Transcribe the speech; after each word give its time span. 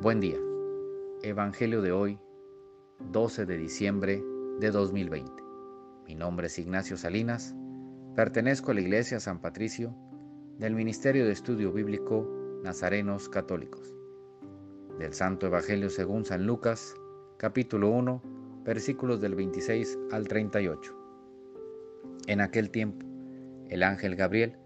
Buen 0.00 0.20
día. 0.20 0.38
Evangelio 1.24 1.82
de 1.82 1.90
hoy, 1.90 2.20
12 3.10 3.46
de 3.46 3.58
diciembre 3.58 4.22
de 4.60 4.70
2020. 4.70 5.32
Mi 6.06 6.14
nombre 6.14 6.46
es 6.46 6.56
Ignacio 6.60 6.96
Salinas. 6.96 7.56
Pertenezco 8.14 8.70
a 8.70 8.74
la 8.74 8.80
Iglesia 8.80 9.18
San 9.18 9.40
Patricio 9.40 9.96
del 10.56 10.76
Ministerio 10.76 11.26
de 11.26 11.32
Estudio 11.32 11.72
Bíblico 11.72 12.30
Nazarenos 12.62 13.28
Católicos. 13.28 13.92
Del 15.00 15.14
Santo 15.14 15.48
Evangelio 15.48 15.90
según 15.90 16.24
San 16.24 16.46
Lucas, 16.46 16.94
capítulo 17.36 17.90
1, 17.90 18.22
versículos 18.64 19.20
del 19.20 19.34
26 19.34 19.98
al 20.12 20.28
38. 20.28 20.96
En 22.28 22.40
aquel 22.40 22.70
tiempo, 22.70 23.04
el 23.68 23.82
ángel 23.82 24.14
Gabriel 24.14 24.58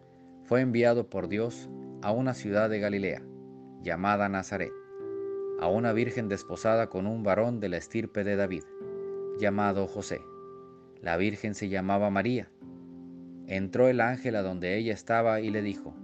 fue 0.45 0.61
enviado 0.61 1.09
por 1.09 1.29
Dios 1.29 1.71
a 2.03 2.13
una 2.13 2.35
ciudad 2.35 2.69
de 2.69 2.81
Galilea, 2.81 3.23
llamada 3.81 4.29
Nazaret 4.29 4.82
a 5.63 5.69
una 5.69 5.93
virgen 5.93 6.27
desposada 6.27 6.89
con 6.89 7.07
un 7.07 7.23
varón 7.23 7.61
de 7.61 7.69
la 7.69 7.77
estirpe 7.77 8.25
de 8.25 8.35
David, 8.35 8.65
llamado 9.39 9.87
José. 9.87 10.21
La 11.01 11.17
virgen 11.17 11.55
se 11.55 11.69
llamaba 11.69 12.11
María. 12.11 12.51
Entró 13.47 13.87
el 13.89 14.01
ángel 14.01 14.35
a 14.35 14.43
donde 14.43 14.77
ella 14.77 14.93
estaba 14.93 15.41
y 15.41 15.51
le 15.51 15.63
dijo, 15.63 15.95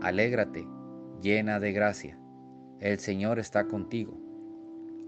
Alégrate, 0.00 0.68
llena 1.20 1.58
de 1.58 1.72
gracia, 1.72 2.20
el 2.78 3.00
Señor 3.00 3.40
está 3.40 3.66
contigo. 3.66 4.16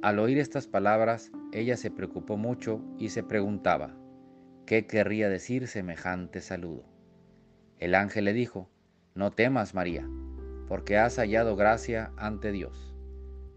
Al 0.02 0.18
oír 0.18 0.38
estas 0.38 0.66
palabras, 0.66 1.30
ella 1.52 1.76
se 1.76 1.92
preocupó 1.92 2.36
mucho 2.36 2.80
y 2.98 3.10
se 3.10 3.22
preguntaba, 3.22 3.94
¿qué 4.66 4.88
querría 4.88 5.28
decir 5.28 5.68
semejante 5.68 6.40
saludo? 6.40 6.82
El 7.78 7.94
ángel 7.94 8.24
le 8.24 8.32
dijo, 8.32 8.68
No 9.14 9.30
temas, 9.30 9.74
María, 9.74 10.10
porque 10.66 10.98
has 10.98 11.18
hallado 11.18 11.54
gracia 11.54 12.10
ante 12.16 12.50
Dios 12.50 12.95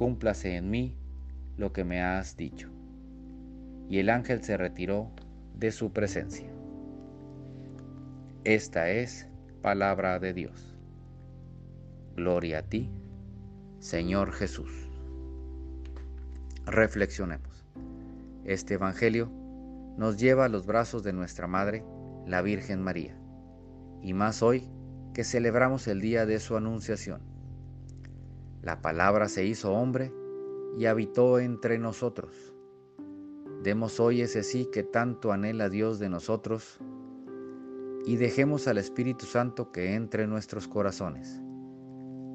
cúmplase 0.00 0.56
en 0.56 0.70
mí 0.70 0.96
lo 1.58 1.74
que 1.74 1.84
me 1.84 2.00
has 2.00 2.34
dicho. 2.34 2.70
Y 3.90 3.98
el 3.98 4.08
ángel 4.08 4.42
se 4.42 4.56
retiró 4.56 5.10
de 5.54 5.72
su 5.72 5.92
presencia. 5.92 6.50
Esta 8.44 8.88
es 8.88 9.26
palabra 9.60 10.18
de 10.18 10.32
Dios. 10.32 10.74
Gloria 12.16 12.60
a 12.60 12.62
ti, 12.62 12.88
Señor 13.78 14.32
Jesús. 14.32 14.70
Reflexionemos. 16.64 17.66
Este 18.46 18.74
Evangelio 18.74 19.30
nos 19.98 20.16
lleva 20.16 20.46
a 20.46 20.48
los 20.48 20.64
brazos 20.64 21.02
de 21.02 21.12
nuestra 21.12 21.46
Madre, 21.46 21.84
la 22.26 22.40
Virgen 22.40 22.80
María, 22.80 23.14
y 24.00 24.14
más 24.14 24.42
hoy 24.42 24.66
que 25.12 25.24
celebramos 25.24 25.86
el 25.88 26.00
día 26.00 26.24
de 26.24 26.40
su 26.40 26.56
anunciación. 26.56 27.29
La 28.62 28.82
palabra 28.82 29.28
se 29.28 29.46
hizo 29.46 29.72
hombre 29.72 30.12
y 30.76 30.84
habitó 30.84 31.38
entre 31.38 31.78
nosotros. 31.78 32.54
Demos 33.62 34.00
hoy 34.00 34.20
ese 34.20 34.42
sí 34.42 34.68
que 34.70 34.82
tanto 34.82 35.32
anhela 35.32 35.70
Dios 35.70 35.98
de 35.98 36.10
nosotros 36.10 36.78
y 38.04 38.16
dejemos 38.16 38.68
al 38.68 38.76
Espíritu 38.76 39.24
Santo 39.24 39.72
que 39.72 39.94
entre 39.94 40.24
en 40.24 40.30
nuestros 40.30 40.68
corazones, 40.68 41.40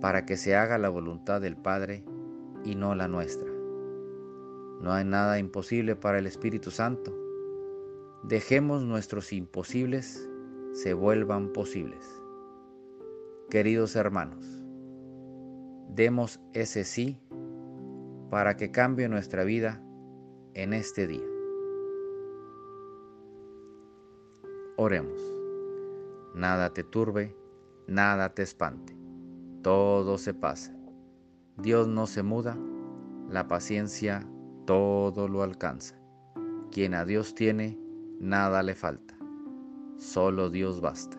para 0.02 0.26
que 0.26 0.36
se 0.36 0.56
haga 0.56 0.80
la 0.80 0.90
voluntad 0.90 1.42
del 1.42 1.58
Padre 1.58 2.04
y 2.64 2.74
no 2.74 2.96
la 2.96 3.08
nuestra. 3.08 3.52
No 4.82 4.94
hay 4.94 5.06
nada 5.06 5.38
imposible 5.38 5.96
para 5.96 6.18
el 6.18 6.26
Espíritu 6.26 6.72
Santo. 6.72 7.16
Dejemos 8.24 8.82
nuestros 8.82 9.32
imposibles 9.32 10.28
se 10.74 10.94
vuelvan 10.94 11.54
posibles. 11.54 12.04
Queridos 13.50 13.96
hermanos, 13.96 14.65
demos 15.90 16.40
ese 16.54 16.84
sí 16.84 17.20
para 18.30 18.58
que 18.58 18.72
cambie 18.72 19.08
nuestra 19.08 19.44
vida 19.44 19.82
en 20.54 20.74
este 20.74 21.08
día. 21.08 21.26
Oremos. 24.78 25.22
Nada 26.34 26.74
te 26.74 26.84
turbe, 26.84 27.36
nada 27.88 28.34
te 28.34 28.42
espante. 28.42 28.96
Todo 29.62 30.18
se 30.18 30.34
pasa. 30.34 30.76
Dios 31.58 31.88
no 31.88 32.08
se 32.08 32.24
muda, 32.24 32.58
la 33.30 33.48
paciencia 33.48 34.28
todo 34.66 35.28
lo 35.28 35.44
alcanza. 35.44 35.96
Quien 36.72 36.94
a 36.94 37.06
Dios 37.06 37.36
tiene, 37.36 37.80
nada 38.20 38.64
le 38.64 38.76
falta. 38.76 39.18
Solo 39.98 40.50
Dios 40.50 40.82
basta. 40.82 41.18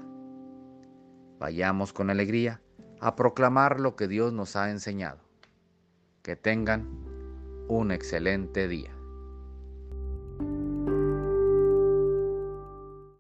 Vayamos 1.39 1.93
con 1.93 2.11
alegría 2.11 2.61
a 3.01 3.17
proclamar 3.17 3.81
lo 3.81 3.97
que 3.97 4.09
Dios 4.09 4.33
nos 4.33 4.57
ha 4.57 4.71
enseñado. 4.71 5.19
Que 6.23 6.37
tengan 6.37 6.89
un 7.69 7.91
excelente 7.93 8.69
día. 8.69 8.96